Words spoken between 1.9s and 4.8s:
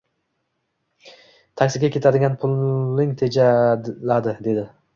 ketadigan puling tejaladi, dedi